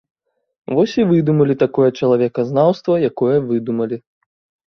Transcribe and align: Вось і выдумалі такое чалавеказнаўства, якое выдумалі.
Вось 0.77 0.93
і 1.01 1.03
выдумалі 1.09 1.55
такое 1.63 1.89
чалавеказнаўства, 1.99 2.93
якое 3.09 3.35
выдумалі. 3.51 3.95